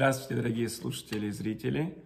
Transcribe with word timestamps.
Здравствуйте, 0.00 0.36
дорогие 0.36 0.68
слушатели 0.70 1.26
и 1.26 1.30
зрители. 1.30 2.02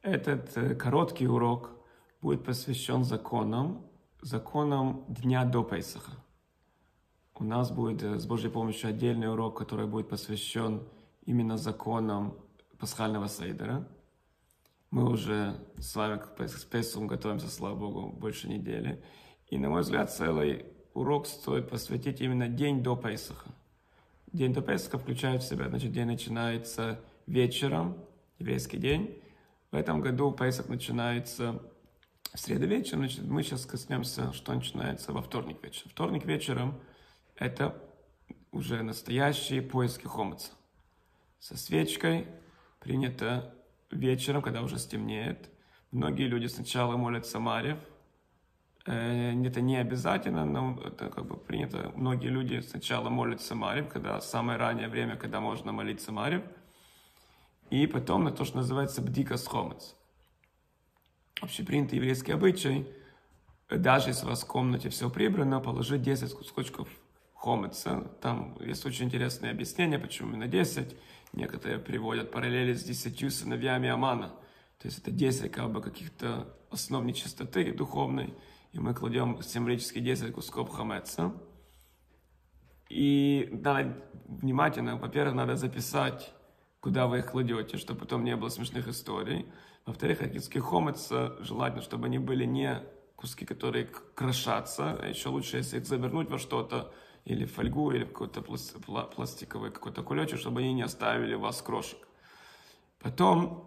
Этот 0.00 0.56
э, 0.56 0.76
короткий 0.76 1.26
урок 1.26 1.72
будет 2.20 2.44
посвящен 2.44 3.02
законам, 3.02 3.84
законам 4.20 5.04
дня 5.08 5.44
до 5.44 5.64
Пейсаха. 5.64 6.12
У 7.34 7.42
нас 7.42 7.72
будет 7.72 8.04
э, 8.04 8.20
с 8.20 8.26
Божьей 8.26 8.48
помощью 8.48 8.90
отдельный 8.90 9.28
урок, 9.28 9.58
который 9.58 9.88
будет 9.88 10.08
посвящен 10.08 10.84
именно 11.26 11.56
законам 11.56 12.38
пасхального 12.78 13.26
сейдера. 13.26 13.88
Мы 14.92 15.10
уже 15.10 15.56
с 15.78 15.96
вами 15.96 16.20
к 16.20 16.36
Песуху 16.70 17.06
готовимся, 17.06 17.48
слава 17.48 17.74
Богу, 17.74 18.12
больше 18.12 18.48
недели. 18.48 19.02
И, 19.48 19.58
на 19.58 19.68
мой 19.68 19.80
взгляд, 19.80 20.12
целый 20.12 20.66
урок 20.94 21.26
стоит 21.26 21.68
посвятить 21.68 22.20
именно 22.20 22.46
день 22.46 22.84
до 22.84 22.94
Пейсаха. 22.94 23.50
День 24.32 24.54
до 24.54 24.62
Песаха 24.62 24.96
включает 24.96 25.42
в 25.42 25.48
себя, 25.48 25.68
значит, 25.68 25.90
день 25.90 26.06
начинается 26.06 27.00
вечером, 27.26 27.96
еврейский 28.38 28.78
день. 28.78 29.22
В 29.70 29.76
этом 29.76 30.00
году 30.00 30.32
Песах 30.32 30.68
начинается 30.68 31.62
в 32.34 32.38
среду 32.38 32.66
вечером. 32.66 33.00
Значит, 33.00 33.24
мы 33.24 33.42
сейчас 33.42 33.66
коснемся, 33.66 34.32
что 34.32 34.52
начинается 34.54 35.12
во 35.12 35.22
вторник 35.22 35.62
вечером. 35.62 35.90
Вторник 35.90 36.24
вечером– 36.24 36.80
это 37.36 37.80
уже 38.50 38.82
настоящие 38.82 39.62
поиски 39.62 40.06
хомыца. 40.06 40.52
Со 41.38 41.56
свечкой 41.56 42.26
принято 42.80 43.54
вечером, 43.90 44.42
когда 44.42 44.62
уже 44.62 44.78
стемнеет. 44.78 45.50
Многие 45.90 46.26
люди 46.26 46.46
сначала 46.46 46.96
молятся 46.96 47.38
Марев. 47.38 47.78
Э, 48.86 49.32
это 49.46 49.60
не 49.60 49.76
обязательно, 49.76 50.44
но 50.44 50.80
это 50.84 51.08
как 51.08 51.26
бы 51.26 51.36
принято. 51.36 51.92
Многие 51.94 52.28
люди 52.28 52.60
сначала 52.60 53.08
молятся 53.08 53.54
Марев, 53.54 53.88
когда 53.88 54.20
самое 54.20 54.58
раннее 54.58 54.88
время, 54.88 55.16
когда 55.16 55.40
можно 55.40 55.72
молиться 55.72 56.12
Марев– 56.12 56.42
и 57.72 57.86
потом 57.86 58.24
на 58.24 58.30
то, 58.30 58.44
что 58.44 58.58
называется 58.58 59.00
бдика 59.00 59.38
схомец. 59.38 59.96
Общепринятый 61.40 61.96
еврейский 61.96 62.32
обычай, 62.32 62.86
даже 63.70 64.10
если 64.10 64.26
у 64.26 64.28
вас 64.28 64.42
в 64.42 64.46
комнате 64.46 64.90
все 64.90 65.08
прибрано, 65.08 65.58
положить 65.58 66.02
10 66.02 66.34
кусочков 66.34 66.86
хомеца. 67.34 68.12
Там 68.20 68.58
есть 68.60 68.84
очень 68.84 69.06
интересное 69.06 69.50
объяснение, 69.50 69.98
почему 69.98 70.32
именно 70.32 70.48
10. 70.48 70.94
Некоторые 71.32 71.78
приводят 71.78 72.30
параллели 72.30 72.74
с 72.74 72.84
10 72.84 73.32
сыновьями 73.32 73.88
Амана. 73.88 74.28
То 74.78 74.88
есть 74.88 74.98
это 74.98 75.10
10 75.10 75.50
как 75.50 75.72
бы 75.72 75.80
каких-то 75.80 76.54
основ 76.70 77.02
нечистоты 77.02 77.72
духовной. 77.72 78.34
И 78.72 78.78
мы 78.78 78.92
кладем 78.92 79.40
символически 79.40 79.98
10 80.00 80.34
кусков 80.34 80.68
хамеца. 80.68 81.32
И 82.90 83.48
надо 83.50 83.96
внимательно, 84.26 84.98
во-первых, 84.98 85.34
надо 85.34 85.56
записать 85.56 86.34
куда 86.82 87.06
вы 87.06 87.18
их 87.18 87.30
кладете, 87.30 87.78
чтобы 87.78 88.00
потом 88.00 88.24
не 88.24 88.34
было 88.36 88.48
смешных 88.48 88.88
историй. 88.88 89.46
Во-вторых, 89.86 90.20
акидский 90.20 90.60
хомец 90.60 91.10
желательно, 91.40 91.80
чтобы 91.80 92.06
они 92.06 92.18
были 92.18 92.44
не 92.44 92.82
куски, 93.14 93.46
которые 93.46 93.86
крошатся, 93.86 94.98
а 95.00 95.06
еще 95.06 95.28
лучше, 95.28 95.58
если 95.58 95.78
их 95.78 95.86
завернуть 95.86 96.28
во 96.28 96.38
что-то, 96.38 96.92
или 97.24 97.44
в 97.44 97.52
фольгу, 97.52 97.92
или 97.92 98.02
в 98.02 98.08
какой-то 98.08 98.42
пластиковый 98.42 99.70
какой-то 99.70 100.02
кулечек, 100.02 100.40
чтобы 100.40 100.60
они 100.60 100.74
не 100.74 100.82
оставили 100.82 101.36
вас 101.36 101.62
крошек. 101.62 101.98
Потом 102.98 103.64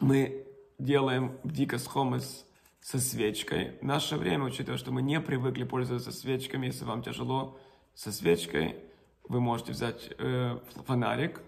мы 0.00 0.46
делаем 0.78 1.38
дикос 1.44 1.86
хомес 1.86 2.46
со 2.80 2.98
свечкой. 2.98 3.76
В 3.82 3.84
наше 3.84 4.16
время, 4.16 4.44
учитывая, 4.44 4.78
что 4.78 4.92
мы 4.92 5.02
не 5.02 5.20
привыкли 5.20 5.64
пользоваться 5.64 6.10
свечками, 6.10 6.68
если 6.68 6.86
вам 6.86 7.02
тяжело 7.02 7.58
со 7.94 8.12
свечкой, 8.12 8.76
вы 9.28 9.40
можете 9.40 9.72
взять 9.72 10.10
э, 10.18 10.58
фонарик, 10.86 11.42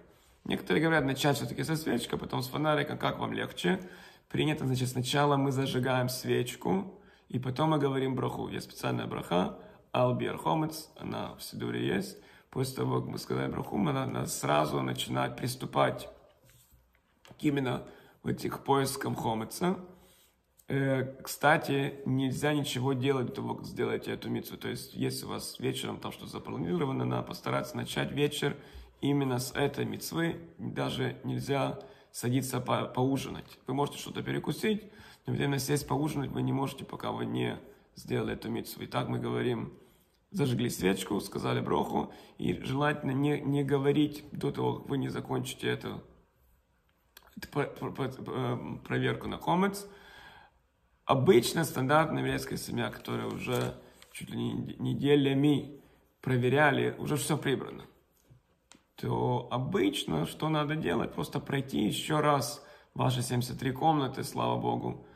Некоторые 0.50 0.82
говорят 0.82 1.04
начать 1.04 1.36
все-таки 1.36 1.62
со 1.62 1.76
свечки, 1.76 2.16
потом 2.16 2.42
с 2.42 2.48
фонарика, 2.48 2.96
как 2.96 3.20
вам 3.20 3.32
легче. 3.32 3.80
Принято, 4.28 4.66
значит, 4.66 4.88
сначала 4.88 5.36
мы 5.36 5.52
зажигаем 5.52 6.08
свечку, 6.08 7.00
и 7.28 7.38
потом 7.38 7.70
мы 7.70 7.78
говорим 7.78 8.16
браху. 8.16 8.48
Есть 8.48 8.68
специальная 8.68 9.06
браха, 9.06 9.60
албир 9.92 10.36
хомец, 10.38 10.90
она 10.98 11.36
в 11.36 11.42
Сидуре 11.44 11.86
есть. 11.86 12.18
После 12.50 12.74
того, 12.78 13.00
как 13.00 13.10
мы 13.10 13.18
сказали 13.18 13.48
браху, 13.48 13.76
мы 13.76 13.92
надо 13.92 14.26
сразу 14.26 14.82
начинать 14.82 15.36
приступать 15.36 16.08
именно 17.38 17.84
вот 18.24 18.32
этих 18.32 18.64
поискам 18.64 19.14
хомеца. 19.14 19.76
Э, 20.66 21.14
кстати, 21.22 22.00
нельзя 22.06 22.54
ничего 22.54 22.92
делать 22.92 23.26
до 23.26 23.34
того, 23.34 23.54
как 23.54 23.66
сделаете 23.66 24.10
эту 24.10 24.28
мицу. 24.28 24.56
То 24.56 24.66
есть, 24.66 24.94
если 24.94 25.26
у 25.26 25.28
вас 25.28 25.60
вечером 25.60 26.00
там 26.00 26.10
что-то 26.10 26.32
запланировано, 26.32 27.04
надо 27.04 27.22
постараться 27.22 27.76
начать 27.76 28.10
вечер 28.10 28.56
именно 29.00 29.38
с 29.38 29.52
этой 29.52 29.84
мецвы 29.84 30.40
даже 30.58 31.16
нельзя 31.24 31.78
садиться 32.12 32.60
по 32.60 32.84
поужинать. 32.84 33.58
Вы 33.66 33.74
можете 33.74 33.98
что-то 33.98 34.22
перекусить, 34.22 34.90
но 35.26 35.32
время 35.32 35.58
сесть 35.58 35.86
поужинать 35.86 36.30
вы 36.30 36.42
не 36.42 36.52
можете, 36.52 36.84
пока 36.84 37.12
вы 37.12 37.26
не 37.26 37.58
сделали 37.94 38.34
эту 38.34 38.50
митцву. 38.50 38.82
И 38.82 38.86
так 38.86 39.08
мы 39.08 39.18
говорим, 39.18 39.72
зажгли 40.30 40.70
свечку, 40.70 41.20
сказали 41.20 41.60
броху, 41.60 42.12
и 42.38 42.54
желательно 42.62 43.12
не, 43.12 43.40
не 43.40 43.64
говорить 43.64 44.24
до 44.32 44.50
того, 44.50 44.78
как 44.78 44.88
вы 44.88 44.98
не 44.98 45.08
закончите 45.08 45.68
эту, 45.68 46.02
эту 47.36 48.78
проверку 48.84 49.28
на 49.28 49.38
комец. 49.38 49.86
Обычно 51.04 51.64
стандартная 51.64 52.22
еврейская 52.22 52.56
семья, 52.56 52.90
которая 52.90 53.26
уже 53.26 53.74
чуть 54.12 54.30
ли 54.30 54.36
не 54.36 54.76
неделями 54.78 55.80
проверяли, 56.20 56.94
уже 56.98 57.16
все 57.16 57.36
прибрано 57.36 57.84
то 59.00 59.48
обычно 59.50 60.26
что 60.26 60.48
надо 60.48 60.76
делать? 60.76 61.12
Просто 61.12 61.40
пройти 61.40 61.80
еще 61.86 62.20
раз 62.20 62.64
ваши 62.94 63.22
73 63.22 63.72
комнаты, 63.72 64.24
слава 64.24 64.60
богу. 64.60 65.06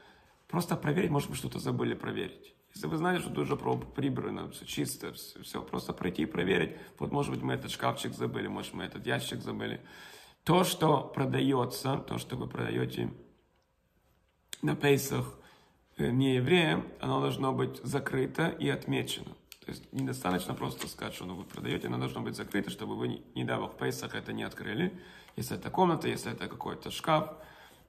Просто 0.49 0.77
проверить, 0.77 1.11
может 1.11 1.29
быть, 1.29 1.39
что-то 1.39 1.59
забыли 1.59 1.95
проверить. 1.95 2.55
Если 2.75 2.87
вы 2.87 2.97
знаете, 2.97 3.23
что 3.23 3.31
тут 3.31 3.51
уже 3.51 3.57
прибрано, 3.57 4.51
все 4.51 4.65
чисто, 4.65 5.13
все, 5.13 5.43
все, 5.43 5.63
просто 5.63 5.93
пройти 5.93 6.23
и 6.23 6.27
проверить. 6.27 6.77
Вот, 6.99 7.13
может 7.13 7.33
быть, 7.33 7.43
мы 7.43 7.55
этот 7.55 7.71
шкафчик 7.71 8.13
забыли, 8.15 8.49
может, 8.49 8.75
мы 8.75 8.85
этот 8.85 9.07
ящик 9.07 9.41
забыли. 9.43 9.81
То, 10.43 10.65
что 10.65 11.01
продается, 11.03 11.99
то, 11.99 12.19
что 12.19 12.37
вы 12.37 12.49
продаете 12.49 13.13
на 14.61 14.75
пейсах 14.75 15.39
э, 15.97 16.11
не 16.11 16.35
евреям, 16.37 16.89
оно 17.01 17.21
должно 17.21 17.53
быть 17.53 17.81
закрыто 17.83 18.49
и 18.49 18.69
отмечено. 18.69 19.37
То 19.65 19.71
есть 19.71 19.91
недостаточно 19.93 20.53
просто 20.53 20.87
сказать, 20.89 21.15
что 21.15 21.25
ну, 21.25 21.37
вы 21.37 21.45
продаете, 21.45 21.87
оно 21.87 21.97
должно 21.97 22.21
быть 22.21 22.37
закрыто, 22.37 22.69
чтобы 22.69 22.97
вы, 22.97 23.23
не 23.35 23.45
дай 23.45 23.59
бог, 23.59 23.73
в 23.73 23.77
Пейсах 23.77 24.15
это 24.15 24.33
не 24.35 24.43
открыли. 24.43 24.93
Если 25.37 25.57
это 25.57 25.71
комната, 25.71 26.07
если 26.07 26.33
это 26.33 26.49
какой-то 26.49 26.91
шкаф, 26.91 27.31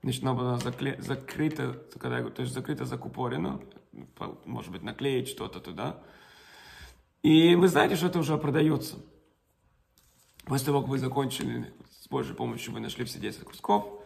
значит, 0.02 0.24
оно 0.24 0.36
было 0.36 0.58
закле... 0.58 0.96
закрыто, 1.02 1.84
когда, 2.00 2.24
то 2.30 2.44
есть 2.44 2.53
закрыто, 2.53 2.86
закупорено, 2.86 3.59
может 4.46 4.72
быть, 4.72 4.84
наклеить 4.84 5.28
что-то 5.28 5.59
туда. 5.59 6.02
И 7.24 7.56
вы 7.56 7.68
знаете, 7.68 7.97
что 7.97 8.07
это 8.07 8.19
уже 8.19 8.38
продается. 8.38 8.96
После 10.46 10.68
того, 10.68 10.80
как 10.80 10.90
вы 10.90 10.97
закончили, 10.97 11.74
с 11.90 12.07
Божьей 12.07 12.36
помощью 12.36 12.72
вы 12.74 12.80
нашли 12.80 13.03
все 13.03 13.19
10 13.19 13.42
кусков, 13.42 14.02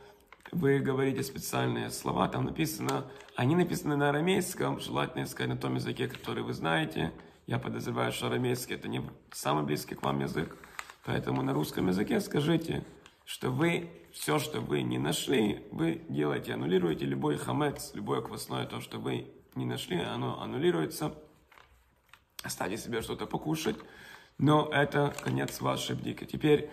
вы 0.51 0.79
говорите 0.79 1.21
специальные 1.21 1.91
слова, 1.91 2.27
там 2.29 2.45
написано, 2.45 3.05
они 3.35 3.55
написаны 3.55 3.95
на 3.95 4.09
арамейском, 4.09 4.79
желательно 4.79 5.25
искать 5.25 5.49
на 5.49 5.57
том 5.57 5.75
языке, 5.75 6.07
который 6.07 6.41
вы 6.41 6.53
знаете– 6.53 7.13
я 7.49 7.57
подозреваю, 7.57 8.11
что 8.11 8.27
арамейский 8.27 8.75
это 8.75 8.87
не 8.87 9.01
самый 9.31 9.63
близкий 9.63 9.95
к 9.95 10.03
вам 10.03 10.19
язык. 10.19 10.55
Поэтому 11.03 11.41
на 11.41 11.51
русском 11.51 11.87
языке 11.87 12.19
скажите, 12.19 12.85
что 13.25 13.49
вы 13.49 13.89
все, 14.13 14.37
что 14.37 14.61
вы 14.61 14.83
не 14.83 14.99
нашли, 14.99 15.65
вы 15.71 16.05
делаете, 16.09 16.53
аннулируете 16.53 17.05
любой 17.05 17.37
хамец, 17.37 17.89
любое 17.95 18.21
квасное, 18.21 18.67
то, 18.67 18.81
что 18.81 18.99
вы 18.99 19.33
не 19.55 19.65
нашли, 19.65 19.99
оно 19.99 20.39
аннулируется. 20.39 21.15
Оставьте 22.43 22.77
себе 22.77 23.01
что-то 23.01 23.25
покушать. 23.25 23.77
Но 24.37 24.69
это 24.71 25.11
конец 25.23 25.59
вашей 25.59 25.95
бдики. 25.95 26.25
Теперь 26.25 26.69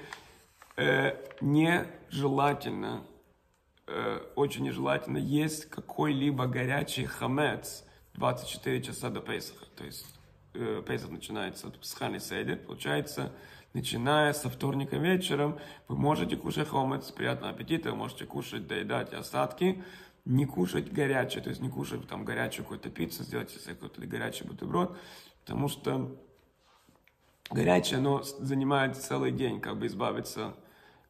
э, 0.76 1.16
нежелательно, 1.40 3.02
э, 3.86 4.20
очень 4.34 4.64
нежелательно 4.64 5.16
есть 5.16 5.70
какой-либо 5.70 6.46
горячий 6.46 7.06
хамец 7.06 7.82
24 8.12 8.82
часа 8.82 9.08
до 9.08 9.22
Пейсаха. 9.22 9.64
То 9.74 9.84
есть 9.84 10.15
э, 10.56 10.82
Песах 10.86 11.10
начинается 11.10 11.70
пасхальный 11.70 12.20
седер, 12.20 12.56
получается, 12.56 13.32
начиная 13.72 14.32
со 14.32 14.48
вторника 14.48 14.96
вечером, 14.96 15.58
вы 15.88 15.96
можете 15.96 16.36
кушать 16.36 16.68
хомец, 16.68 17.10
приятного 17.10 17.52
аппетита, 17.52 17.90
вы 17.90 17.96
можете 17.96 18.24
кушать, 18.24 18.66
доедать 18.66 19.12
остатки, 19.12 19.82
не 20.24 20.46
кушать 20.46 20.92
горячее, 20.92 21.42
то 21.42 21.50
есть 21.50 21.60
не 21.60 21.68
кушать 21.68 22.06
там 22.08 22.24
горячую 22.24 22.64
какую-то 22.64 22.90
пиццу, 22.90 23.22
сделать 23.22 23.50
себе 23.50 23.74
какой-то 23.74 24.00
горячий 24.06 24.44
бутерброд, 24.44 24.96
потому 25.44 25.68
что 25.68 26.16
горячее, 27.50 27.98
оно 27.98 28.22
занимает 28.22 28.96
целый 28.96 29.30
день, 29.30 29.60
как 29.60 29.78
бы 29.78 29.86
избавиться 29.86 30.54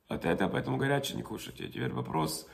от 0.09 0.25
этого, 0.25 0.51
поэтому 0.51 0.77
горячее 0.77 1.17
не 1.17 1.23
кушайте. 1.23 1.69
Теперь 1.69 1.93
вопрос, 1.93 2.47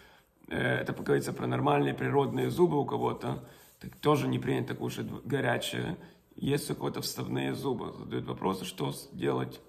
э, 0.49 0.57
это, 0.57 0.93
как 0.93 1.05
говорится, 1.05 1.33
про 1.33 1.47
нормальные 1.47 1.95
природные 1.95 2.51
зубы 2.51 2.79
у 2.79 2.85
кого-то, 2.85 3.45
так 3.81 3.97
тоже 3.97 4.29
не 4.29 4.39
принято 4.39 4.75
кушать 4.75 5.07
горячее, 5.25 5.97
есть 6.43 6.69
у 6.71 6.75
кого-то 6.75 7.01
вставные 7.03 7.55
зубы. 7.55 7.93
Задают 7.93 8.27
вопросы, 8.27 8.65
что 8.65 8.93
делать 9.13 9.61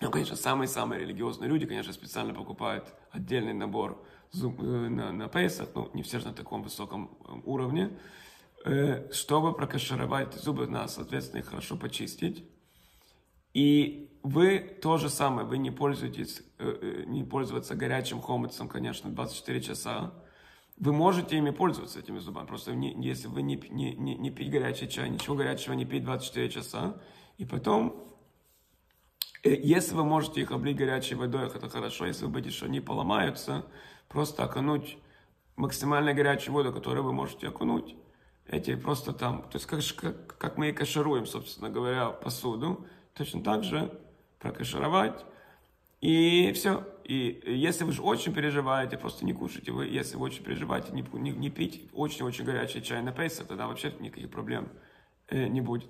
Ну, 0.00 0.12
конечно, 0.12 0.36
самые-самые 0.36 1.00
религиозные 1.00 1.48
люди, 1.50 1.66
конечно, 1.66 1.92
специально 1.92 2.32
покупают 2.32 2.94
отдельный 3.10 3.52
набор 3.52 4.00
зуб, 4.30 4.60
э, 4.60 4.62
на, 4.62 5.10
на 5.10 5.28
Пейсах, 5.28 5.70
ну, 5.74 5.90
не 5.94 6.04
все 6.04 6.20
же 6.20 6.28
на 6.28 6.32
таком 6.32 6.62
высоком 6.62 7.10
э, 7.24 7.32
уровне, 7.44 7.98
э, 8.64 9.10
чтобы 9.10 9.52
прокашировать 9.52 10.34
зубы, 10.34 10.68
надо, 10.68 10.86
соответственно, 10.86 11.40
их 11.40 11.46
хорошо 11.46 11.76
почистить. 11.76 12.44
И 13.52 14.16
вы 14.22 14.60
то 14.60 14.96
же 14.98 15.10
самое, 15.10 15.44
вы 15.44 15.58
не 15.58 15.72
пользуетесь, 15.72 16.42
не 17.06 17.24
пользоваться 17.24 17.74
горячим 17.74 18.20
хомутом, 18.20 18.68
конечно, 18.68 19.10
24 19.10 19.60
часа. 19.60 20.12
Вы 20.78 20.92
можете 20.92 21.36
ими 21.36 21.50
пользоваться, 21.50 21.98
этими 21.98 22.18
зубами, 22.18 22.46
просто 22.46 22.74
не, 22.74 22.94
если 23.02 23.26
вы 23.26 23.42
не, 23.42 23.56
не, 23.70 23.94
не, 23.94 24.14
не 24.16 24.30
пить 24.30 24.50
горячий 24.50 24.88
чай, 24.88 25.08
ничего 25.10 25.34
горячего 25.34 25.72
не 25.74 25.84
пить 25.84 26.04
24 26.04 26.48
часа, 26.50 27.00
и 27.36 27.44
потом 27.44 28.08
если 29.44 29.94
вы 29.94 30.04
можете 30.04 30.40
их 30.40 30.50
облить 30.50 30.76
горячей 30.76 31.14
водой, 31.14 31.46
это 31.46 31.68
хорошо. 31.68 32.06
Если 32.06 32.24
вы 32.24 32.32
боитесь, 32.32 32.54
что 32.54 32.66
они 32.66 32.80
поломаются, 32.80 33.66
просто 34.08 34.44
окунуть 34.44 34.98
максимально 35.56 36.12
горячую 36.12 36.54
воду, 36.54 36.72
которую 36.72 37.04
вы 37.04 37.12
можете 37.12 37.48
окунуть. 37.48 37.96
Эти 38.46 38.74
просто 38.74 39.12
там, 39.12 39.42
то 39.42 39.58
есть 39.58 39.66
как, 39.66 39.80
как, 39.96 40.38
как 40.38 40.56
мы 40.56 40.70
и 40.70 40.72
кашируем, 40.72 41.26
собственно 41.26 41.68
говоря, 41.68 42.08
посуду, 42.08 42.86
точно 43.14 43.42
так 43.42 43.62
же 43.62 43.92
прокашировать. 44.38 45.24
И 46.00 46.52
все. 46.52 46.84
И 47.04 47.42
если 47.46 47.84
вы 47.84 47.92
же 47.92 48.02
очень 48.02 48.32
переживаете, 48.32 48.98
просто 48.98 49.24
не 49.24 49.32
кушайте. 49.32 49.72
Вы, 49.72 49.86
если 49.86 50.16
вы 50.16 50.26
очень 50.26 50.44
переживаете, 50.44 50.92
не, 50.92 51.04
не, 51.14 51.30
не 51.30 51.50
пить 51.50 51.88
очень-очень 51.92 52.44
горячий 52.44 52.82
чай 52.82 53.02
на 53.02 53.12
пейсах, 53.12 53.46
тогда 53.46 53.66
вообще 53.66 53.92
никаких 53.98 54.30
проблем 54.30 54.68
э, 55.28 55.48
не 55.48 55.60
будет. 55.60 55.88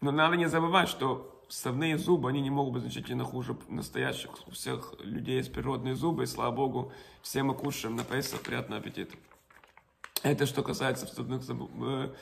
Но 0.00 0.10
надо 0.10 0.36
не 0.36 0.48
забывать, 0.48 0.88
что 0.88 1.42
вставные 1.48 1.98
зубы, 1.98 2.28
они 2.28 2.42
не 2.42 2.50
могут 2.50 2.74
быть 2.74 2.82
значительно 2.82 3.24
хуже 3.24 3.56
настоящих. 3.68 4.46
У 4.46 4.50
всех 4.50 4.94
людей 5.00 5.36
есть 5.38 5.52
природные 5.52 5.94
зубы, 5.94 6.24
и 6.24 6.26
слава 6.26 6.54
богу, 6.54 6.92
все 7.22 7.42
мы 7.42 7.54
кушаем 7.54 7.96
на 7.96 8.04
Песах, 8.04 8.42
приятного 8.42 8.80
аппетита. 8.80 9.16
Это 10.22 10.46
что 10.46 10.62
касается 10.62 11.06
вставных 11.06 11.42
зубов. 11.42 11.70
Э, 11.80 12.14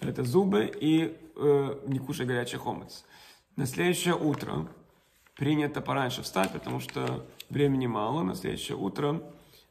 это 0.00 0.24
зубы 0.24 0.72
и 0.80 1.16
э, 1.36 1.80
не 1.86 1.98
кушай 1.98 2.24
горячий 2.24 2.56
хомец. 2.56 3.04
На 3.56 3.66
следующее 3.66 4.14
утро 4.14 4.68
принято 5.34 5.80
пораньше 5.80 6.22
встать, 6.22 6.52
потому 6.52 6.80
что 6.80 7.26
времени 7.50 7.86
мало. 7.86 8.22
На 8.22 8.34
следующее 8.34 8.76
утро 8.76 9.22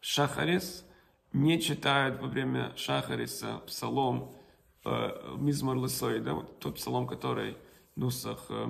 шахарис 0.01 0.85
не 1.31 1.59
читают 1.59 2.21
во 2.21 2.27
время 2.27 2.71
шахариса 2.75 3.61
псалом 3.65 4.35
э, 4.85 5.35
Мизмар 5.37 5.77
Лысой, 5.77 6.21
вот 6.21 6.59
тот 6.59 6.75
псалом, 6.75 7.07
который 7.07 7.57
Нусах 7.95 8.45
э, 8.49 8.67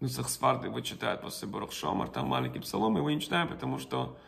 Нусах 0.00 0.28
Сварды 0.28 0.66
его 0.66 0.80
читают 0.80 1.22
после 1.22 1.46
Барух 1.46 1.72
Шомар, 1.72 2.08
там 2.08 2.26
маленький 2.26 2.58
псалом, 2.58 2.96
его 2.96 3.08
не 3.10 3.20
читаем, 3.20 3.48
потому 3.48 3.78
что 3.78 4.18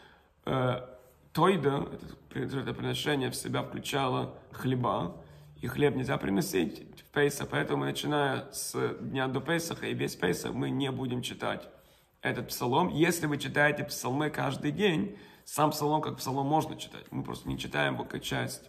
э, 0.44 0.86
Тойда, 1.32 1.88
это, 2.32 2.58
это 2.60 2.72
приношение 2.72 3.28
в 3.28 3.34
себя 3.34 3.62
включало 3.64 4.34
хлеба, 4.52 5.16
и 5.60 5.66
хлеб 5.66 5.96
нельзя 5.96 6.16
приносить 6.16 6.86
в 7.00 7.10
Пейса, 7.12 7.44
поэтому 7.44 7.84
начиная 7.84 8.52
с 8.52 8.94
дня 9.00 9.26
до 9.26 9.40
Пейсаха 9.40 9.88
и 9.88 9.94
весь 9.94 10.14
Пейсах 10.14 10.52
мы 10.52 10.70
не 10.70 10.92
будем 10.92 11.22
читать 11.22 11.68
этот 12.24 12.48
псалом. 12.48 12.88
Если 12.88 13.26
вы 13.26 13.36
читаете 13.36 13.84
псалмы 13.84 14.30
каждый 14.30 14.72
день, 14.72 15.16
сам 15.44 15.70
псалом 15.70 16.00
как 16.00 16.16
псалом 16.16 16.46
можно 16.46 16.74
читать. 16.74 17.04
Мы 17.10 17.22
просто 17.22 17.46
не 17.48 17.58
читаем 17.58 17.94
его 17.94 18.04
как 18.04 18.22
часть, 18.22 18.62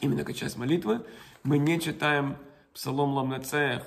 именно 0.00 0.24
как 0.24 0.36
часть 0.36 0.56
молитвы. 0.56 1.04
Мы 1.42 1.58
не 1.58 1.80
читаем 1.80 2.38
псалом 2.72 3.14
Ламнацеях, 3.14 3.84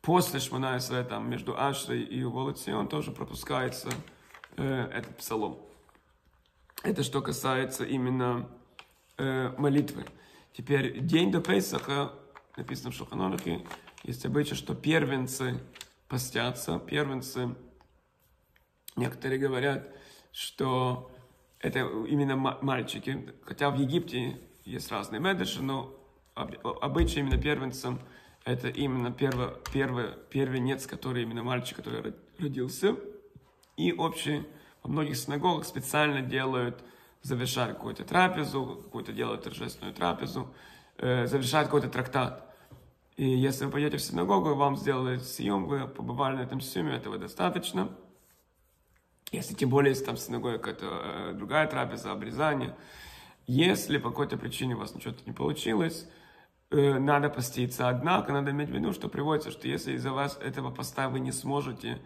после 0.00 0.40
Шманайсера, 0.40 1.04
там, 1.04 1.28
между 1.28 1.56
Ашрой 1.56 2.02
и 2.02 2.24
Волоцион, 2.24 2.88
тоже 2.88 3.12
пропускается 3.12 3.90
э, 4.56 4.88
этот 4.90 5.16
псалом. 5.18 5.58
Это 6.82 7.02
что 7.02 7.20
касается 7.20 7.84
именно 7.84 8.48
э, 9.18 9.50
молитвы. 9.58 10.06
Теперь 10.54 11.00
день 11.00 11.30
до 11.30 11.42
Пейсаха, 11.42 12.12
написано 12.56 12.90
в 12.90 12.94
Шуханорахе, 12.94 13.64
есть 14.02 14.24
обычай, 14.24 14.54
что 14.54 14.74
первенцы 14.74 15.60
постятся, 16.08 16.78
первенцы, 16.78 17.54
некоторые 18.96 19.38
говорят, 19.38 19.88
что 20.32 21.10
это 21.60 21.80
именно 21.80 22.36
мальчики, 22.36 23.32
хотя 23.44 23.70
в 23.70 23.78
Египте 23.78 24.40
есть 24.64 24.90
разные 24.90 25.20
медыши, 25.20 25.62
но 25.62 25.94
обычай 26.34 27.20
именно 27.20 27.40
первенцам– 27.40 28.00
это 28.44 28.68
именно 28.68 29.12
первый, 29.12 29.50
первый, 29.72 30.08
первенец, 30.30 30.86
который 30.86 31.22
именно 31.22 31.42
мальчик, 31.42 31.76
который 31.76 32.14
родился. 32.38 32.96
И 33.76 33.92
общий 33.92 34.44
во 34.82 34.90
многих 34.90 35.16
синагогах 35.16 35.64
специально 35.64 36.22
делают, 36.22 36.82
завершают 37.22 37.76
какую-то 37.76 38.04
трапезу, 38.04 38.82
какую-то 38.84 39.12
делают 39.12 39.44
торжественную 39.44 39.94
трапезу, 39.94 40.52
э, 40.98 41.26
завершают 41.26 41.68
какой-то 41.68 41.88
трактат. 41.88 42.52
И 43.16 43.24
если 43.24 43.66
вы 43.66 43.70
пойдете 43.70 43.98
в 43.98 44.02
синагогу, 44.02 44.54
вам 44.54 44.76
сделали 44.76 45.18
съем, 45.18 45.66
вы 45.66 45.86
побывали 45.86 46.36
на 46.36 46.40
этом 46.40 46.60
съеме, 46.60 46.96
этого 46.96 47.18
достаточно. 47.18 47.90
Если 49.32 49.54
тем 49.54 49.70
более, 49.70 49.90
если 49.90 50.04
там 50.04 50.16
в 50.16 50.20
синагоге 50.20 50.58
какая-то 50.58 50.86
э, 50.86 51.32
другая 51.34 51.66
трапеза, 51.66 52.12
обрезание. 52.12 52.76
Если 53.46 53.98
по 53.98 54.10
какой-то 54.10 54.36
причине 54.36 54.76
у 54.76 54.78
вас 54.78 54.94
ничего 54.94 55.14
не 55.26 55.32
получилось, 55.32 56.06
Э, 56.72 56.98
надо 56.98 57.28
поститься. 57.28 57.88
Однако 57.88 58.32
надо 58.32 58.50
иметь 58.50 58.70
в 58.70 58.72
виду, 58.72 58.92
что 58.92 59.08
приводится, 59.08 59.50
что 59.50 59.68
если 59.68 59.92
из-за 59.92 60.10
вас 60.10 60.38
этого 60.42 60.70
поста 60.70 61.10
вы 61.10 61.20
не 61.20 61.30
сможете 61.30 62.00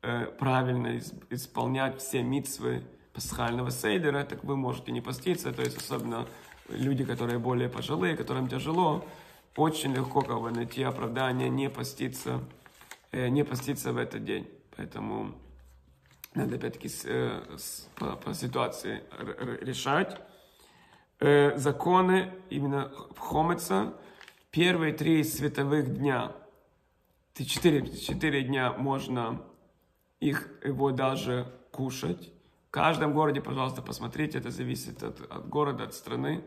э, 0.00 0.24
правильно 0.38 0.98
исполнять 1.28 2.00
все 2.00 2.22
митцвы 2.22 2.82
пасхального 3.12 3.70
сейдера, 3.70 4.24
так 4.24 4.44
вы 4.44 4.56
можете 4.56 4.92
не 4.92 5.02
поститься. 5.02 5.52
То 5.52 5.60
есть 5.60 5.76
особенно 5.76 6.26
люди, 6.70 7.04
которые 7.04 7.38
более 7.38 7.68
пожилые, 7.68 8.16
которым 8.16 8.48
тяжело, 8.48 9.04
очень 9.56 9.92
легко 9.92 10.22
как 10.22 10.40
бы, 10.40 10.50
найти 10.52 10.82
оправдание 10.82 11.50
не 11.50 11.68
поститься, 11.68 12.40
э, 13.12 13.28
не 13.28 13.44
поститься 13.44 13.92
в 13.92 13.98
этот 13.98 14.24
день. 14.24 14.48
Поэтому 14.74 15.34
надо 16.34 16.56
опять-таки 16.56 16.88
по, 17.96 18.16
по 18.16 18.34
ситуации 18.34 19.02
решать. 19.60 20.20
Э, 21.20 21.56
законы 21.56 22.32
именно 22.48 22.92
Хомеца, 23.16 23.94
первые 24.50 24.92
три 24.92 25.24
световых 25.24 25.98
дня, 25.98 26.32
четыре, 27.34 27.88
четыре 27.96 28.42
дня 28.42 28.72
можно 28.72 29.42
их, 30.20 30.48
его 30.64 30.92
даже 30.92 31.52
кушать. 31.72 32.32
В 32.68 32.70
каждом 32.70 33.14
городе, 33.14 33.40
пожалуйста, 33.40 33.82
посмотрите, 33.82 34.38
это 34.38 34.50
зависит 34.50 35.02
от, 35.02 35.20
от 35.20 35.48
города, 35.48 35.84
от 35.84 35.94
страны, 35.94 36.44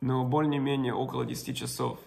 но 0.00 0.24
более-менее 0.24 0.92
около 0.92 1.24
10 1.24 1.56
часов 1.56 1.98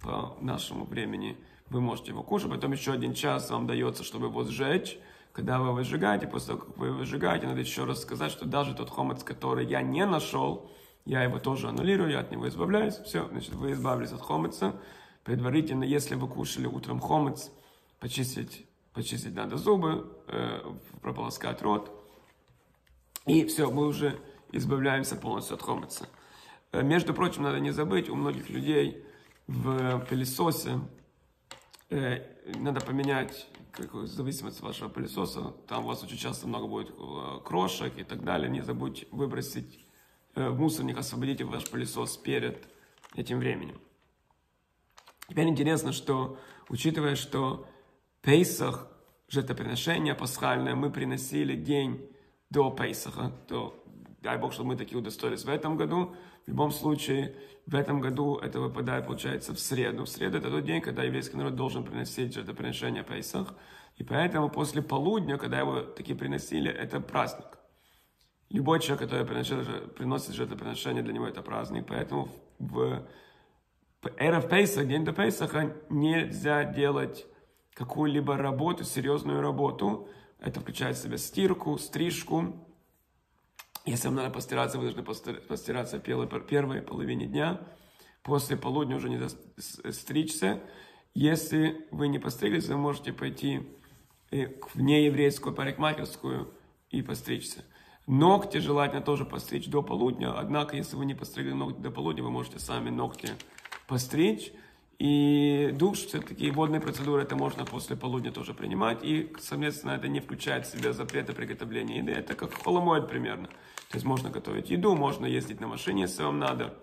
по 0.00 0.36
нашему 0.40 0.84
времени 0.84 1.36
вы 1.70 1.80
можете 1.80 2.12
его 2.12 2.22
кушать, 2.22 2.50
потом 2.50 2.72
еще 2.72 2.92
один 2.92 3.14
час 3.14 3.50
вам 3.50 3.66
дается, 3.66 4.04
чтобы 4.04 4.26
его 4.26 4.44
сжечь, 4.44 4.98
когда 5.38 5.60
вы 5.60 5.72
выжигаете, 5.72 6.26
после 6.26 6.48
того, 6.48 6.66
как 6.66 6.76
вы 6.78 6.90
выжигаете, 6.90 7.46
надо 7.46 7.60
еще 7.60 7.84
раз 7.84 8.02
сказать, 8.02 8.32
что 8.32 8.44
даже 8.44 8.74
тот 8.74 8.90
хомец, 8.90 9.22
который 9.22 9.64
я 9.66 9.82
не 9.82 10.04
нашел, 10.04 10.68
я 11.04 11.22
его 11.22 11.38
тоже 11.38 11.68
аннулирую, 11.68 12.10
я 12.10 12.18
от 12.18 12.32
него 12.32 12.48
избавляюсь. 12.48 12.96
Все, 12.96 13.28
значит, 13.28 13.54
вы 13.54 13.70
избавились 13.70 14.10
от 14.10 14.20
хомыца. 14.20 14.74
Предварительно, 15.22 15.84
если 15.84 16.16
вы 16.16 16.26
кушали 16.26 16.66
утром 16.66 16.98
хомец, 16.98 17.52
почистить, 18.00 18.66
почистить 18.92 19.36
надо 19.36 19.58
зубы, 19.58 20.12
э, 20.26 20.58
прополоскать 21.02 21.62
рот. 21.62 21.88
И 23.24 23.44
все, 23.44 23.70
мы 23.70 23.86
уже 23.86 24.18
избавляемся 24.50 25.14
полностью 25.14 25.54
от 25.54 25.62
хомыца. 25.62 26.08
Э, 26.72 26.82
между 26.82 27.14
прочим, 27.14 27.44
надо 27.44 27.60
не 27.60 27.70
забыть, 27.70 28.08
у 28.08 28.16
многих 28.16 28.50
людей 28.50 29.04
в 29.46 30.00
пылесосе 30.10 30.80
э, 31.90 32.24
надо 32.56 32.80
поменять 32.80 33.46
в 33.76 34.06
зависимости 34.06 34.58
от 34.58 34.64
вашего 34.64 34.88
пылесоса. 34.88 35.54
Там 35.66 35.84
у 35.84 35.88
вас 35.88 36.02
очень 36.02 36.16
часто 36.16 36.46
много 36.46 36.66
будет 36.66 36.90
э, 36.90 37.40
крошек 37.44 37.92
и 37.96 38.04
так 38.04 38.24
далее. 38.24 38.48
Не 38.48 38.62
забудьте 38.62 39.06
выбросить 39.10 39.84
Э, 40.38 40.50
в 40.50 40.60
мусорник, 40.60 40.96
освободите 40.96 41.42
ваш 41.42 41.68
пылесос 41.68 42.16
перед 42.16 42.68
этим 43.16 43.40
временем. 43.40 43.80
Теперь 45.28 45.48
интересно, 45.48 45.92
что, 45.92 46.38
учитывая, 46.68 47.16
что 47.16 47.66
Пейсах, 48.22 48.88
жертвоприношение 49.28 50.14
пасхальное, 50.14 50.76
мы 50.76 50.90
приносили 50.90 51.56
день 51.56 52.08
до 52.50 52.70
Пейсаха, 52.70 53.32
то 53.48 53.82
дай 54.22 54.38
Бог, 54.38 54.52
что 54.52 54.64
мы 54.64 54.76
такие 54.76 54.98
удостоились 54.98 55.44
в 55.44 55.48
этом 55.48 55.76
году. 55.76 56.14
В 56.46 56.48
любом 56.48 56.70
случае, 56.70 57.34
в 57.66 57.74
этом 57.74 58.00
году 58.00 58.36
это 58.36 58.60
выпадает, 58.60 59.06
получается, 59.06 59.54
в 59.54 59.58
среду. 59.58 60.04
В 60.04 60.08
среду 60.08 60.38
это 60.38 60.50
тот 60.50 60.64
день, 60.64 60.80
когда 60.80 61.02
еврейский 61.02 61.36
народ 61.36 61.54
должен 61.54 61.84
приносить 61.84 62.34
жертвоприношение 62.34 63.04
Пейсах. 63.04 63.54
И 63.96 64.04
поэтому 64.04 64.48
после 64.48 64.80
полудня, 64.80 65.38
когда 65.38 65.58
его 65.58 65.80
такие 65.80 66.16
приносили, 66.16 66.70
это 66.70 67.00
праздник. 67.00 67.58
Любой 68.50 68.80
человек, 68.80 69.00
который 69.00 69.26
приносит, 69.26 69.94
приносит 69.94 70.34
жертвоприношение, 70.34 71.02
для 71.02 71.12
него 71.12 71.26
это 71.26 71.42
праздник. 71.42 71.86
Поэтому 71.88 72.28
в 72.58 73.06
Эров 74.16 74.48
Пейсах, 74.48 74.86
день 74.86 75.04
до 75.04 75.12
Пейсаха, 75.12 75.76
нельзя 75.90 76.64
делать 76.64 77.26
какую-либо 77.74 78.36
работу, 78.36 78.84
серьезную 78.84 79.40
работу, 79.40 80.08
Это 80.40 80.60
включает 80.60 80.96
в 80.96 81.02
себя 81.02 81.18
стирку, 81.18 81.76
стрижку. 81.78 82.67
Если 83.84 84.08
вам 84.08 84.16
надо 84.16 84.30
постираться, 84.30 84.78
вы 84.78 84.92
должны 84.92 85.02
постираться 85.02 85.98
в 85.98 86.00
первой, 86.00 86.82
половине 86.82 87.26
дня. 87.26 87.60
После 88.22 88.56
полудня 88.56 88.96
уже 88.96 89.08
не 89.08 89.20
стричься. 89.92 90.60
Если 91.14 91.86
вы 91.90 92.08
не 92.08 92.18
постриглись, 92.18 92.68
вы 92.68 92.76
можете 92.76 93.12
пойти 93.12 93.66
э, 94.30 94.48
в 94.74 94.80
нееврейскую 94.80 95.54
парикмахерскую 95.54 96.52
и 96.90 97.02
постричься. 97.02 97.64
Ногти 98.06 98.58
желательно 98.58 99.02
тоже 99.02 99.24
постричь 99.24 99.68
до 99.68 99.82
полудня, 99.82 100.38
однако, 100.38 100.76
если 100.76 100.96
вы 100.96 101.04
не 101.04 101.14
постригли 101.14 101.52
ногти 101.52 101.80
до 101.80 101.90
полудня, 101.90 102.22
вы 102.22 102.30
можете 102.30 102.58
сами 102.58 102.90
ногти 102.90 103.30
постричь. 103.86 104.52
И 104.98 105.70
душ, 105.74 105.98
все-таки 105.98 106.50
водные 106.50 106.80
процедуры, 106.80 107.22
это 107.22 107.36
можно 107.36 107.64
после 107.64 107.96
полудня 107.96 108.32
тоже 108.32 108.52
принимать. 108.52 109.04
И, 109.04 109.32
соответственно, 109.38 109.92
это 109.92 110.08
не 110.08 110.18
включает 110.18 110.66
в 110.66 110.72
себя 110.72 110.92
запреты 110.92 111.32
приготовления 111.34 111.98
еды. 111.98 112.12
Это 112.12 112.34
как 112.34 112.52
холомоид 112.52 113.08
примерно. 113.08 113.46
То 113.46 113.94
есть 113.94 114.04
можно 114.04 114.28
готовить 114.28 114.70
еду, 114.70 114.96
можно 114.96 115.24
ездить 115.24 115.60
на 115.60 115.68
машине, 115.68 116.02
если 116.02 116.24
вам 116.24 116.40
надо. 116.40 116.74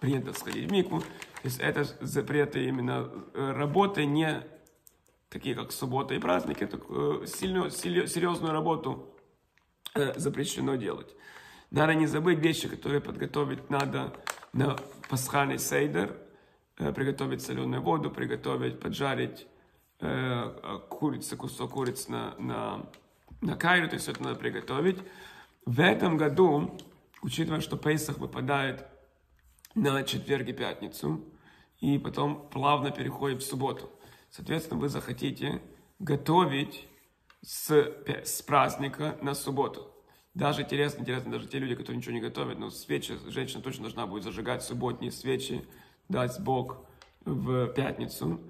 Принято 0.00 0.32
сходить 0.32 0.68
в 0.68 0.72
мику. 0.72 1.00
То 1.00 1.44
есть 1.44 1.60
это 1.60 1.84
запреты 2.00 2.66
именно 2.66 3.08
э, 3.34 3.52
работы, 3.52 4.04
не 4.04 4.42
такие 5.28 5.54
как 5.54 5.70
суббота 5.70 6.14
и 6.14 6.18
праздники. 6.18 6.66
Такую 6.66 7.26
сильную, 7.28 7.70
серьезную 7.70 8.52
работу 8.52 9.14
э, 9.94 10.18
запрещено 10.18 10.74
делать. 10.74 11.14
Надо 11.70 11.94
не 11.94 12.06
забыть 12.06 12.40
вещи, 12.40 12.68
которые 12.68 13.00
подготовить 13.00 13.70
надо 13.70 14.12
на 14.52 14.76
пасхальный 15.08 15.58
сейдер, 15.58 16.16
Э, 16.16 16.23
приготовить 16.76 17.42
соленую 17.42 17.82
воду, 17.82 18.10
приготовить, 18.10 18.80
поджарить 18.80 19.46
э, 20.00 20.80
курицу, 20.88 21.36
кусок 21.36 21.72
курицы 21.72 22.10
на, 22.10 22.34
на, 22.38 22.86
на 23.40 23.56
кайру, 23.56 23.88
то 23.88 23.94
есть 23.94 24.08
это 24.08 24.22
надо 24.22 24.36
приготовить. 24.36 24.98
В 25.66 25.80
этом 25.80 26.16
году, 26.16 26.76
учитывая, 27.22 27.60
что 27.60 27.76
Пейсах 27.76 28.18
выпадает 28.18 28.86
на 29.74 30.02
четверг 30.02 30.48
и 30.48 30.52
пятницу, 30.52 31.24
и 31.80 31.98
потом 31.98 32.48
плавно 32.48 32.90
переходит 32.90 33.42
в 33.42 33.46
субботу. 33.46 33.90
Соответственно, 34.30 34.80
вы 34.80 34.88
захотите 34.88 35.62
готовить 35.98 36.86
с, 37.42 37.70
с 37.70 38.42
праздника 38.42 39.16
на 39.22 39.34
субботу. 39.34 39.90
Даже 40.34 40.62
интересно, 40.62 41.02
интересно, 41.02 41.30
даже 41.30 41.46
те 41.46 41.58
люди, 41.58 41.76
которые 41.76 41.98
ничего 41.98 42.14
не 42.14 42.20
готовят, 42.20 42.58
но 42.58 42.70
свечи, 42.70 43.16
женщина 43.28 43.62
точно 43.62 43.82
должна 43.82 44.06
будет 44.06 44.24
зажигать 44.24 44.64
субботние 44.64 45.12
свечи, 45.12 45.64
дать 46.08 46.40
Бог 46.40 46.84
в 47.24 47.68
пятницу. 47.68 48.40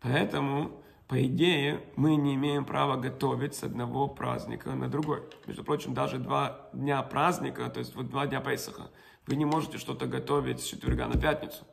Поэтому, 0.00 0.82
по 1.08 1.24
идее, 1.24 1.82
мы 1.96 2.16
не 2.16 2.34
имеем 2.34 2.64
права 2.64 2.96
готовить 2.96 3.54
с 3.54 3.62
одного 3.62 4.08
праздника 4.08 4.70
на 4.70 4.88
другой. 4.88 5.22
Между 5.46 5.64
прочим, 5.64 5.94
даже 5.94 6.18
два 6.18 6.70
дня 6.72 7.02
праздника, 7.02 7.68
то 7.68 7.80
есть 7.80 7.94
вот 7.94 8.08
два 8.08 8.26
дня 8.26 8.40
Песаха, 8.40 8.90
вы 9.26 9.36
не 9.36 9.44
можете 9.44 9.78
что-то 9.78 10.06
готовить 10.06 10.60
с 10.60 10.64
четверга 10.64 11.06
на 11.06 11.20
пятницу. 11.20 11.64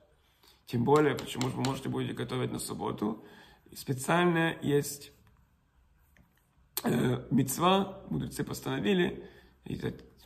Тем 0.65 0.83
более, 0.83 1.15
почему 1.15 1.49
же 1.49 1.55
вы 1.55 1.63
можете 1.63 1.89
будете 1.89 2.13
готовить 2.13 2.51
на 2.51 2.59
субботу. 2.59 3.23
И 3.71 3.75
специально 3.75 4.55
есть 4.61 5.11
э, 6.83 7.25
мецва, 7.31 8.03
мудрецы 8.09 8.43
постановили, 8.43 9.27
и 9.65 9.75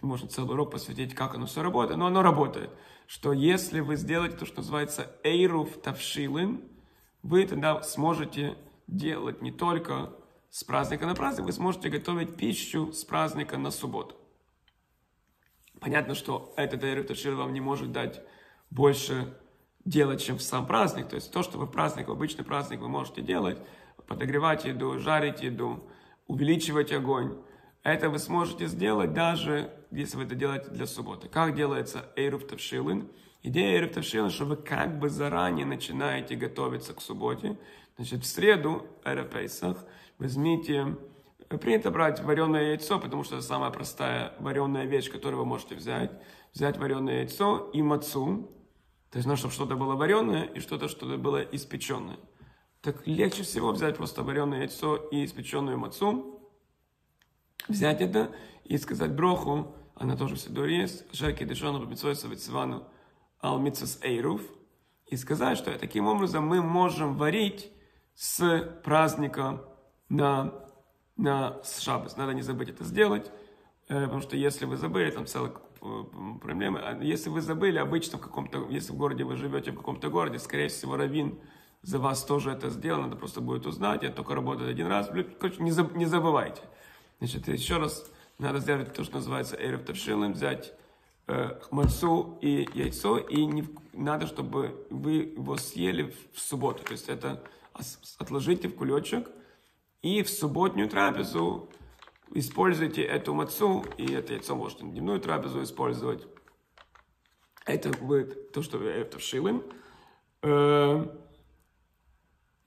можно 0.06 0.28
целый 0.28 0.54
урок 0.54 0.72
посвятить, 0.72 1.16
как 1.16 1.36
оно 1.36 1.46
все 1.46 1.62
работает, 1.62 1.98
но 1.98 2.08
оно 2.08 2.22
работает 2.22 2.70
что 3.08 3.34
если 3.34 3.80
вы 3.80 3.96
сделаете 3.96 4.38
то, 4.38 4.46
что 4.46 4.58
называется 4.58 5.16
эйруф 5.24 5.82
тавшилин, 5.82 6.64
вы 7.22 7.46
тогда 7.46 7.82
сможете 7.84 8.58
делать 8.88 9.42
не 9.42 9.52
только 9.52 10.14
с 10.50 10.64
праздника 10.64 11.06
на 11.06 11.16
праздник, 11.16 11.46
вы 11.46 11.52
сможете 11.52 11.90
готовить 11.90 12.36
пищу 12.36 12.92
с 12.92 13.04
праздника 13.04 13.58
на 13.58 13.72
субботу. 13.72 14.16
Понятно, 15.80 16.16
что 16.16 16.54
этот 16.58 16.84
эйруф 16.84 17.08
тавшилин 17.08 17.38
вам 17.38 17.54
не 17.54 17.62
может 17.62 17.92
дать 17.92 18.22
больше 18.70 19.38
делать, 19.86 20.24
чем 20.24 20.38
в 20.38 20.44
сам 20.44 20.66
праздник. 20.66 21.10
То 21.10 21.16
есть 21.16 21.32
то, 21.32 21.44
что 21.44 21.58
вы 21.58 21.66
в 21.66 21.72
праздник, 21.72 22.08
в 22.08 22.12
обычный 22.12 22.46
праздник 22.46 22.80
вы 22.80 22.88
можете 22.88 23.22
делать, 23.22 23.60
подогревать 24.08 24.66
еду, 24.66 24.98
жарить 25.00 25.42
еду, 25.42 25.84
увеличивать 26.28 26.92
огонь, 26.94 27.38
это 27.84 28.10
вы 28.10 28.18
сможете 28.18 28.68
сделать 28.68 29.14
даже, 29.14 29.74
если 29.94 30.18
вы 30.18 30.24
это 30.24 30.36
делаете 30.36 30.70
для 30.70 30.86
субботы. 30.86 31.28
Как 31.28 31.56
делается 31.56 32.12
Эйруф 32.16 32.48
Тавшилин? 32.48 33.10
Идея 33.44 33.78
Эйруф 33.78 33.94
Тавшилин, 33.94 34.30
что 34.30 34.46
вы 34.46 34.56
как 34.56 35.00
бы 35.00 35.10
заранее 35.10 35.66
начинаете 35.66 36.36
готовиться 36.36 36.94
к 36.94 37.02
субботе. 37.02 37.58
Значит, 37.98 38.24
в 38.24 38.26
среду, 38.26 38.88
Эра 39.04 39.24
Пейсах, 39.24 39.86
возьмите, 40.18 40.98
принято 41.62 41.92
брать 41.92 42.22
вареное 42.22 42.70
яйцо, 42.70 43.00
потому 43.00 43.24
что 43.24 43.36
это 43.36 43.44
самая 43.46 43.70
простая 43.70 44.34
вареная 44.40 44.86
вещь, 44.86 45.12
которую 45.12 45.40
вы 45.40 45.46
можете 45.46 45.76
взять. 45.76 46.12
Взять 46.54 46.78
вареное 46.78 47.20
яйцо 47.20 47.70
и 47.74 47.82
мацу, 47.82 48.50
то 49.12 49.18
есть, 49.18 49.28
ну, 49.28 49.36
чтобы 49.36 49.54
что-то 49.54 49.76
было 49.76 49.96
вареное 49.96 50.44
и 50.44 50.60
что-то, 50.60 50.88
что-то 50.88 51.18
было 51.18 51.42
испеченное. 51.42 52.18
Так 52.82 53.06
легче 53.06 53.44
всего 53.44 53.72
взять 53.72 53.98
просто 53.98 54.24
вареное 54.24 54.62
яйцо 54.62 54.96
и 54.96 55.24
испеченную 55.24 55.78
мацу, 55.78 56.42
взять 57.68 58.02
это 58.02 58.32
и 58.66 58.78
сказать 58.78 59.14
броху, 59.16 59.76
она 59.96 60.16
тоже 60.16 60.36
в 60.36 60.40
Сидуре 60.40 60.80
есть, 60.80 61.16
Шерки 61.16 61.44
Дешону 61.44 61.80
Бамитсойса 61.80 62.28
Вицвану 62.28 62.88
Алмитсас 63.40 64.00
Эйруф, 64.02 64.42
и 65.08 65.18
сказать, 65.18 65.58
что 65.58 65.78
таким 65.78 66.08
образом 66.08 66.48
мы 66.48 66.62
можем 66.62 67.16
варить 67.16 67.72
с 68.16 68.80
праздника 68.84 69.64
на, 70.10 70.54
на 71.18 71.62
шаббас. 71.64 72.18
Надо 72.18 72.34
не 72.34 72.42
забыть 72.42 72.70
это 72.70 72.84
сделать, 72.84 73.32
э, 73.90 74.04
потому 74.06 74.22
что 74.22 74.36
если 74.38 74.66
вы 74.66 74.78
забыли, 74.78 75.12
там 75.12 75.26
целая 75.28 75.52
э, 75.82 76.04
проблема. 76.42 76.80
А 76.80 77.04
если 77.04 77.30
вы 77.30 77.42
забыли, 77.42 77.78
обычно 77.78 78.18
в 78.18 78.22
каком-то, 78.22 78.68
если 78.70 78.92
в 78.92 78.98
городе 78.98 79.24
вы 79.24 79.36
живете 79.36 79.72
в 79.72 79.76
каком-то 79.76 80.10
городе, 80.10 80.40
скорее 80.40 80.70
всего, 80.70 80.96
раввин 80.96 81.40
за 81.82 82.00
вас 82.00 82.24
тоже 82.24 82.52
это 82.52 82.70
сделал, 82.70 83.02
надо 83.02 83.16
просто 83.16 83.42
будет 83.42 83.66
узнать, 83.66 84.04
это 84.04 84.16
только 84.16 84.36
работает 84.36 84.70
один 84.70 84.88
раз. 84.88 85.12
Короче, 85.40 85.62
не 85.62 86.06
забывайте. 86.06 86.62
Значит, 87.20 87.48
еще 87.50 87.78
раз 87.78 88.10
надо 88.40 88.60
сделать 88.60 88.94
то, 88.94 89.04
что 89.04 89.16
называется 89.16 89.56
эрев 89.56 89.88
взять 89.88 90.74
э, 91.28 91.60
мацу 91.72 92.38
и 92.42 92.68
яйцо, 92.74 93.18
и 93.18 93.46
не, 93.46 93.68
надо, 93.94 94.28
чтобы 94.28 94.88
вы 94.90 95.34
его 95.36 95.58
съели 95.58 96.14
в, 96.34 96.40
субботу. 96.40 96.84
То 96.84 96.92
есть 96.94 97.10
это 97.10 97.44
отложите 98.18 98.68
в 98.68 98.76
кулечек, 98.76 99.30
и 100.02 100.22
в 100.24 100.30
субботнюю 100.30 100.90
трапезу 100.90 101.70
используйте 102.34 103.04
эту 103.04 103.34
мацу, 103.34 103.86
и 103.98 104.12
это 104.12 104.34
яйцо 104.34 104.56
можете 104.56 104.86
на 104.86 104.92
дневную 104.92 105.20
трапезу 105.20 105.64
использовать. 105.64 106.28
Это 107.66 107.90
будет 107.90 108.52
то, 108.52 108.62
что 108.62 108.84
это 108.84 109.20
вшилым. 109.20 109.64
Э, 110.42 111.06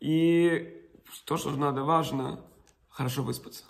и 0.01 0.89
то, 1.25 1.37
что 1.37 1.51
надо 1.51 1.83
важно, 1.85 2.41
хорошо 2.89 3.23
выспаться. 3.23 3.65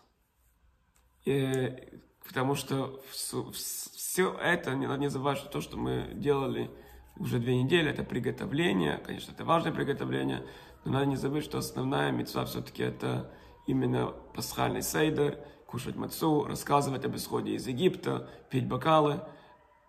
Э, 1.27 1.77
потому 2.25 2.55
что 2.55 3.01
все 3.11 4.33
это, 4.41 4.75
не 4.75 4.87
не 4.99 5.11
забывать, 5.11 5.39
что 5.39 5.49
то, 5.49 5.61
что 5.61 5.77
мы 5.77 6.11
делали 6.15 6.71
уже 7.19 7.39
две 7.39 7.63
недели, 7.63 7.91
это 7.91 8.05
приготовление, 8.05 8.99
конечно, 8.99 9.33
это 9.33 9.45
важное 9.45 9.73
приготовление, 9.73 10.47
но 10.85 10.93
надо 10.93 11.07
не 11.07 11.17
забыть, 11.17 11.45
что 11.45 11.59
основная 11.59 12.13
мецва 12.13 12.45
все-таки 12.45 12.83
это 12.83 13.31
именно 13.67 14.15
пасхальный 14.35 14.83
сейдер, 14.83 15.39
кушать 15.67 15.97
мацу, 15.97 16.45
рассказывать 16.45 17.05
об 17.05 17.17
исходе 17.17 17.55
из 17.55 17.67
Египта, 17.67 18.31
пить 18.51 18.69
бокалы. 18.69 19.21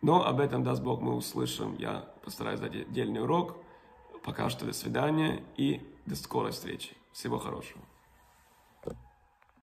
Но 0.02 0.26
об 0.26 0.40
этом, 0.40 0.64
даст 0.64 0.82
Бог, 0.82 1.02
мы 1.02 1.16
услышим. 1.16 1.76
Я 1.78 2.10
постараюсь 2.24 2.60
дать 2.60 2.76
отдельный 2.76 3.22
урок. 3.22 3.58
Пока 4.24 4.50
что 4.50 4.66
до 4.66 4.74
свидания 4.74 5.44
и 5.56 5.82
до 6.06 6.16
скорой 6.16 6.52
встречи. 6.52 6.96
Всего 7.14 7.40
хорошего. 7.40 7.82